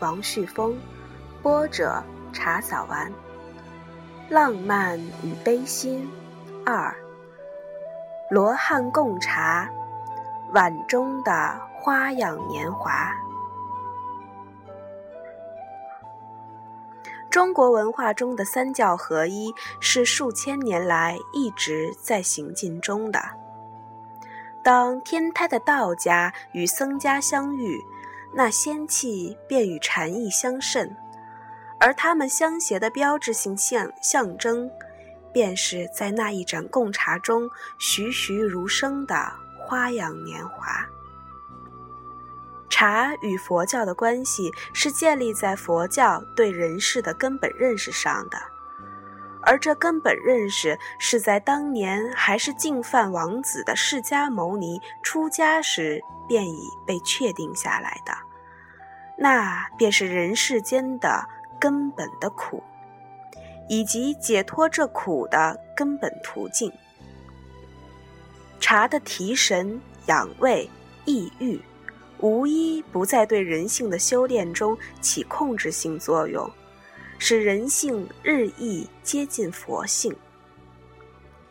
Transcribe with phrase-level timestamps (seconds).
[0.00, 0.76] 王旭峰，
[1.42, 3.12] 播者茶扫完。
[4.30, 6.08] 浪漫与悲心
[6.64, 6.94] 二。
[8.30, 9.68] 罗汉贡茶，
[10.52, 13.12] 碗中的花样年华。
[17.28, 23.20] 中国文化中的三教合一，是数千年来一直在行进中的。
[24.62, 27.78] 当天台的道家与僧家相遇。
[28.32, 30.96] 那仙气便与禅意相渗，
[31.78, 34.70] 而他们相携的标志性象象征，
[35.32, 40.86] 便是在那一盏贡茶中栩栩如生的花样年华。
[42.68, 48.38] 茶与佛教的关系是建立在佛教对人世的根本认识上的，
[49.50, 56.00] 而这根本认识是在当年还是净饭王子的释迦牟尼出家时。
[56.28, 58.16] 便已被确定下来的，
[59.18, 61.26] 那便是人世间的
[61.58, 62.62] 根本的苦，
[63.68, 66.72] 以及解脱这苦的根本途径。
[68.60, 70.70] 茶的提神、养胃、
[71.04, 71.60] 抑郁，
[72.20, 76.48] 无一不在对人性的修炼中起控制性作用，
[77.20, 80.12] 使人性日益接近佛性。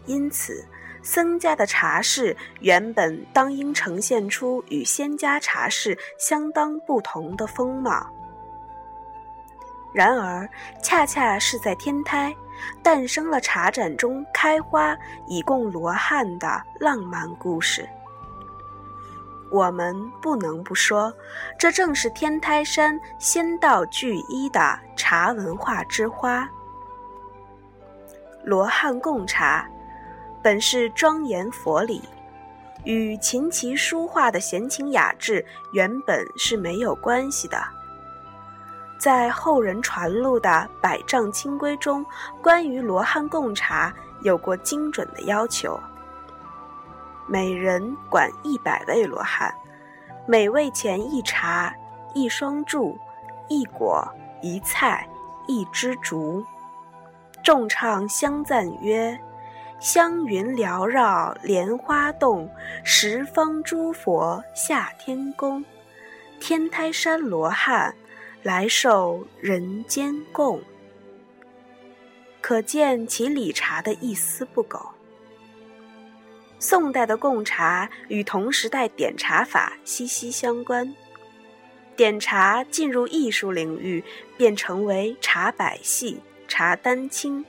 [0.05, 0.61] 因此。
[1.01, 8.05] 僧家的茶室原本当应呈现出与仙家茶室相当不同的风貌，
[9.93, 10.47] 然而
[10.83, 12.35] 恰恰是在天台
[12.83, 14.95] 诞生了茶盏中开花
[15.25, 17.87] 以供罗汉的浪漫故事。
[19.51, 21.13] 我们不能不说，
[21.57, 26.47] 这正是天台山仙道聚一的茶文化之花——
[28.45, 29.67] 罗汉贡茶。
[30.41, 32.01] 本是庄严佛理，
[32.85, 37.61] 与琴棋书画的闲情雅致原本是没有关系的。
[38.97, 40.49] 在后人传录的
[40.81, 42.05] 《百丈清规》中，
[42.41, 45.77] 关于罗汉贡茶有过精准的要求：
[47.31, 49.53] 每人管一百位罗汉，
[50.25, 51.71] 每位前一茶、
[52.15, 52.97] 一双柱、
[53.47, 54.03] 一果、
[54.41, 55.07] 一菜、
[55.47, 56.43] 一枝竹，
[57.43, 59.15] 众唱相赞曰。
[59.79, 62.49] 香云缭绕莲花洞，
[62.83, 65.63] 十方诸佛下天宫，
[66.39, 67.95] 天台山罗汉
[68.41, 70.59] 来受人间供。
[72.41, 74.81] 可见其理茶的一丝不苟。
[76.59, 80.93] 宋代的贡茶与同时代点茶法息息相关，
[81.95, 84.03] 点茶进入艺术领域，
[84.37, 87.43] 便成为茶百戏、茶丹青。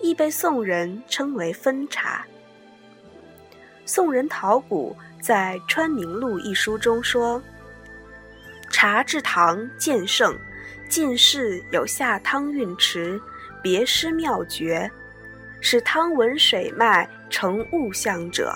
[0.00, 2.24] 亦被宋人称为分茶。
[3.84, 7.42] 宋人陶谷在《川明录》一书中说
[8.70, 10.38] ：“茶至唐渐盛，
[10.88, 13.20] 进士有下汤运池，
[13.60, 14.88] 别诗妙绝，
[15.60, 18.54] 使汤文水脉成物象者。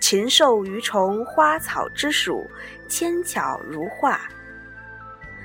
[0.00, 2.48] 禽兽鱼虫花草之属，
[2.88, 4.20] 纤巧如画。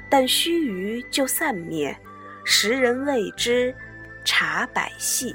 [0.09, 1.97] 但须臾就散灭，
[2.43, 3.73] 时人谓之。”
[4.29, 5.33] 茶百戏，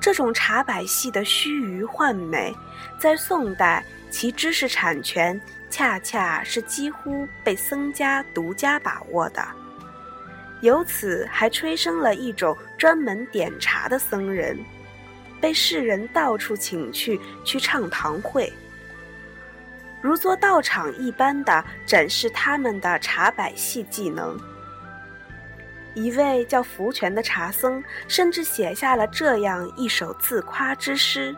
[0.00, 2.50] 这种茶百戏的须臾幻美，
[2.98, 5.38] 在宋代其知识产权
[5.68, 9.46] 恰恰是几乎被僧家独家把握的，
[10.62, 14.58] 由此还催生了一种专门点茶的僧人，
[15.44, 18.50] 被世人到处请去去唱堂会，
[20.00, 24.40] 如做道场一般的展示他们的茶百戏技能。
[25.92, 31.36] 一位叫福全的茶僧，甚至写下了这样一首自夸之诗：“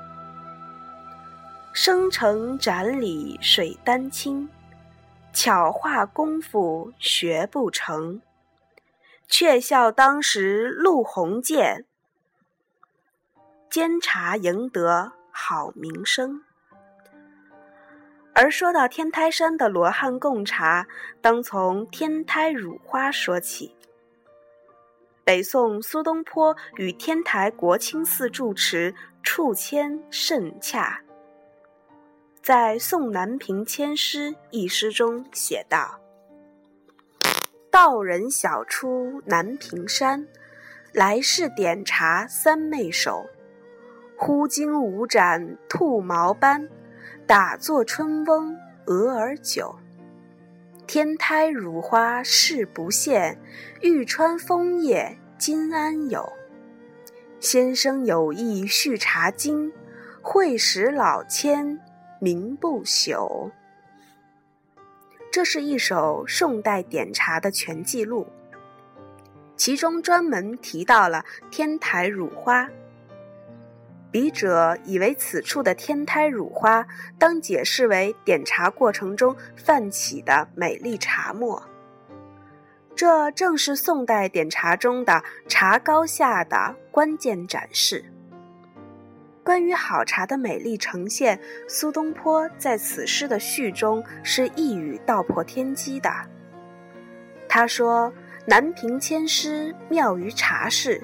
[1.75, 4.49] 生成盏里水丹青，
[5.33, 8.23] 巧画功夫学不成，
[9.27, 11.85] 却笑当时陆鸿渐，
[13.77, 16.41] 煎茶赢得好名声。”
[18.35, 20.87] 而说到天台山的罗汉贡茶，
[21.21, 23.77] 当从天台乳花说起。
[25.25, 31.03] 北宋苏东坡与天台国清寺住持处谦甚洽，
[32.41, 36.01] 在《宋南屏签诗》一诗中写道
[37.71, 40.27] ：“道人小出南屏山，
[40.95, 43.27] 来世点茶三昧手。
[44.19, 46.67] 忽惊五盏兔毛斑，
[47.27, 49.77] 打作春翁蛾儿酒。
[50.87, 53.39] 天台乳花誓不现，
[53.83, 56.33] 玉川枫叶今安有？
[57.41, 59.71] 先生有意续茶经，
[60.23, 61.79] 会使老千
[62.19, 63.51] 名不朽。
[65.31, 68.27] 这是一首宋代点茶的全记录，
[69.57, 72.67] 其中专门提到了天台乳花。
[74.17, 76.87] 笔者以为此处的天台乳花，
[77.19, 81.63] 当解释为点茶过程中泛起的美丽茶沫。
[82.95, 88.03] 这正是宋代点茶中的茶高下的关键展示。
[89.45, 96.11] 关于好茶的美丽呈现，苏东坡在此诗的序中是一语道破天机的。
[97.47, 98.11] 他说
[98.49, 101.03] ：“南屏千师妙于茶事，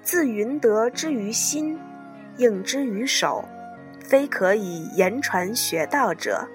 [0.00, 1.76] 自云德之于心。”
[2.36, 3.44] 应之于手，
[4.04, 6.48] 非可以言传学道者。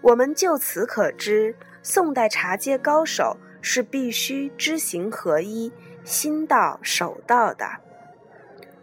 [0.00, 7.66] 我们就此可知，宋代茶阶高手是必须知行合一、心到手到的。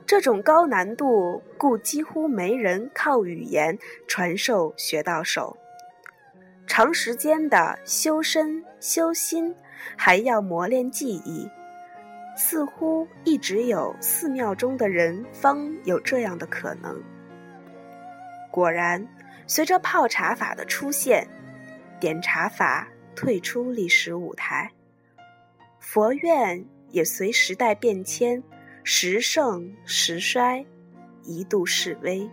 [0.05, 5.57] 这种高难度，故几乎没人靠语言传授学到手。
[6.65, 9.55] 长时间的修身修心，
[9.95, 11.49] 还要磨练技艺。
[12.41, 16.97] 似乎一直有寺庙中的人方有这样的可能。
[18.49, 19.05] 果然，
[19.45, 21.27] 随着泡茶法的出现，
[21.99, 24.71] 点茶法退出历史舞台，
[25.79, 28.41] 佛院也随时代变迁，
[28.85, 30.65] 时盛时衰，
[31.23, 32.27] 一度式微。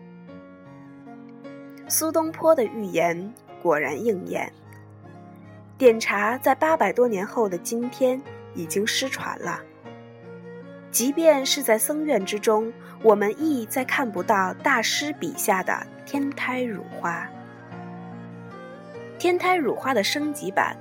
[1.89, 4.53] 苏东坡的预言果然应验，
[5.77, 8.23] 点茶在八百多年后的今天
[8.55, 9.61] 已经失传了。
[10.97, 12.73] 即便是在僧院之中，
[13.03, 17.29] 我们亦再看不到大师笔下的天台乳花。
[19.19, 20.75] 天台乳花的升级版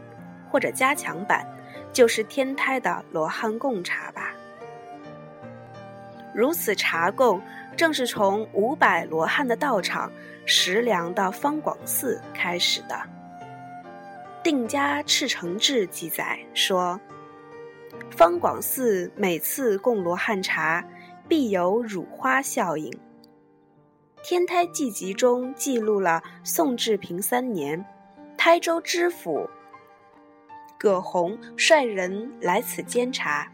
[0.49, 1.45] 或者加强版，
[1.91, 4.31] 就是天台的罗汉贡茶吧。
[6.33, 7.41] 如此茶供，
[7.75, 10.09] 正是从五百罗汉的道场
[10.45, 12.97] 石梁的方广寺开始的。
[14.41, 16.97] 定家赤诚志记载说。
[18.11, 20.83] 方广寺每次供罗汉茶，
[21.27, 22.91] 必有乳花效应。
[24.23, 27.85] 《天台记集》中记录了宋治平三年，
[28.37, 29.49] 台州知府
[30.79, 33.47] 葛洪率人来此监察，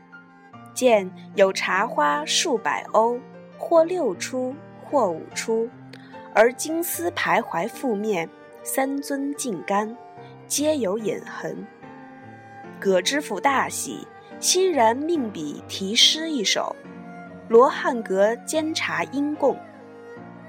[0.73, 3.19] 见有茶花数百瓯，
[3.57, 4.55] 或六出，
[4.85, 5.69] 或五出，
[6.33, 8.29] 而金丝徘徊覆面，
[8.63, 9.95] 三尊净干，
[10.47, 11.65] 皆有隐痕。
[12.79, 14.07] 葛知府大喜。
[14.41, 16.75] 欣然命笔题诗一首，
[17.47, 19.53] 《罗汉阁监察因供》。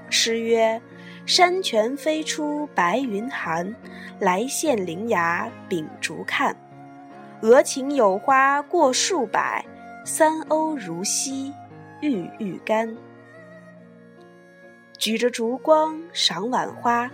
[0.09, 0.81] 诗曰
[1.27, 3.71] ：“山泉飞出白云寒，
[4.17, 6.55] 来见灵崖秉烛看。
[7.43, 9.63] 额晴有花过数百，
[10.03, 11.53] 三鸥如溪
[12.01, 12.97] 郁郁干。”
[14.97, 17.11] 举着烛光赏晚花，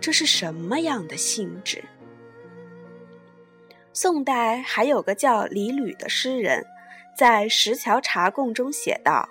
[0.00, 1.84] 这是什么样的兴致？
[3.94, 6.64] 宋代还有个叫李吕的诗人，
[7.14, 9.28] 在《石桥茶供》中写道：“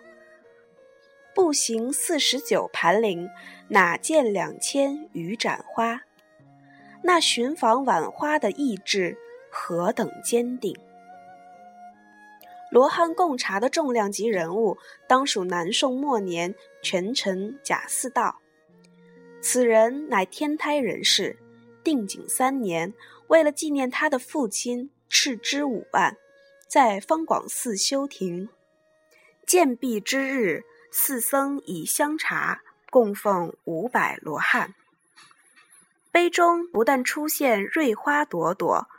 [1.33, 3.27] 步行四十九盘岭，
[3.69, 6.01] 哪见两千余盏花？
[7.01, 9.17] 那寻访晚花的意志
[9.49, 10.77] 何等坚定！”
[12.69, 14.77] 罗汉贡茶的重量级人物，
[15.07, 16.53] 当属南宋末年
[16.83, 18.37] 权臣贾似道。
[19.41, 21.39] 此人乃天台人士，
[21.83, 22.93] 定景三年。
[23.31, 26.17] 为了纪念他的父亲，斥资五万，
[26.67, 28.49] 在方广寺修亭。
[29.47, 34.75] 建壁之日，寺僧以香茶供奉五百罗汉。
[36.11, 38.89] 杯中不但出现瑞花朵朵，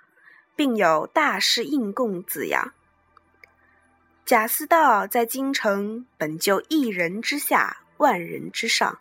[0.57, 2.73] 并有“大事应供”字样。
[4.25, 8.99] 贾似道在京城本就一人之下，万人之上。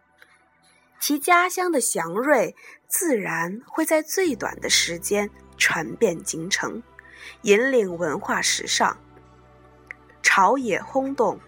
[1.02, 2.56] 其家乡的祥瑞，
[2.88, 5.28] 自然会在最短的时间
[5.58, 6.82] 传遍京城，
[7.42, 8.96] 引领文化时尚。
[10.22, 11.40] 朝野轰动，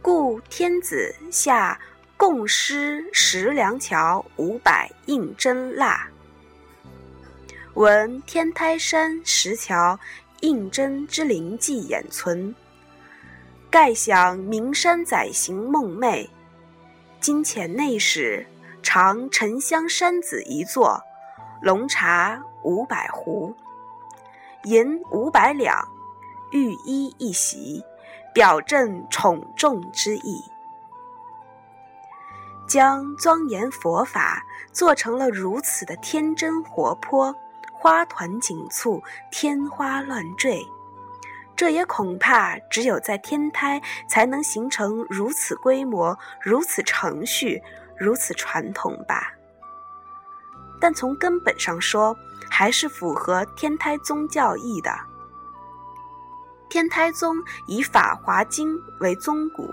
[0.00, 1.76] 故天子下
[2.16, 6.08] 贡诗石梁桥五百应真蜡。
[7.74, 9.98] 闻天台山石桥
[10.42, 12.54] 应真之灵迹掩存，
[13.68, 16.28] 盖想名山载行梦寐，
[17.18, 18.46] 今遣内史。
[18.82, 21.00] 尝沉香山子一座，
[21.60, 23.54] 龙茶五百壶。
[24.64, 25.88] 银五百两，
[26.50, 27.82] 御衣一袭，
[28.34, 30.44] 表证宠重之意。
[32.68, 37.34] 将庄严佛法做成了如此的天真活泼，
[37.72, 40.66] 花团锦簇，天花乱坠。
[41.54, 47.62] 这也恐怕只有在天台才能形成如此规模、如此程序、
[48.02, 49.32] 如此传统吧。
[50.80, 52.16] 但从根本上说，
[52.50, 54.92] 还是符合天台宗教义的。
[56.68, 59.72] 天台宗以《法华经》为宗骨。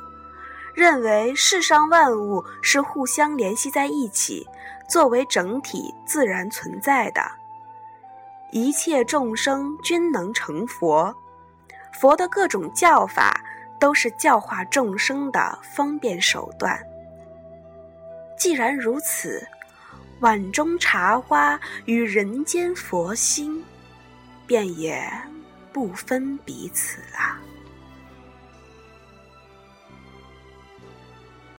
[0.75, 4.47] 认为世上万物是互相联系在一起，
[4.87, 7.21] 作为整体自然存在的，
[8.51, 11.13] 一切众生均能成佛。
[11.91, 13.41] 佛的各种教法
[13.77, 16.79] 都是教化众生的方便手段。
[18.39, 19.45] 既然如此，
[20.21, 23.61] 碗中茶花与人间佛心，
[24.47, 25.05] 便也
[25.73, 27.37] 不分彼此了。